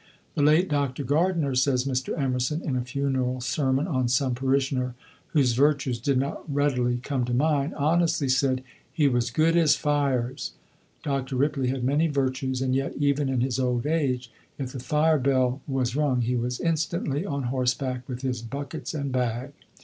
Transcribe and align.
"The 0.33 0.41
late 0.41 0.67
Dr. 0.67 1.03
Gardiner," 1.03 1.53
says 1.53 1.85
Mr. 1.85 2.17
Emerson, 2.19 2.59
"in 2.63 2.75
a 2.75 2.81
funeral 2.81 3.39
sermon 3.39 3.85
on 3.85 4.07
some 4.07 4.33
parishioner, 4.33 4.95
whose 5.27 5.53
virtues 5.53 5.99
did 5.99 6.17
not 6.17 6.43
readily 6.51 6.97
come 6.97 7.23
to 7.25 7.35
mind, 7.35 7.75
honestly 7.75 8.27
said, 8.27 8.63
'He 8.91 9.07
was 9.07 9.29
good 9.29 9.55
at 9.55 9.69
fires.' 9.69 10.53
Dr. 11.03 11.35
Ripley 11.35 11.67
had 11.67 11.83
many 11.83 12.07
virtues, 12.07 12.63
and 12.63 12.73
yet, 12.73 12.95
even 12.97 13.29
in 13.29 13.41
his 13.41 13.59
old 13.59 13.85
age, 13.85 14.31
if 14.57 14.71
the 14.71 14.79
firebell 14.79 15.61
was 15.67 15.95
rung, 15.95 16.21
he 16.21 16.35
was 16.35 16.59
instantly 16.59 17.23
on 17.23 17.43
horseback, 17.53 18.01
with 18.09 18.23
his 18.23 18.41
buckets 18.41 18.95
and 18.95 19.11
bag." 19.11 19.51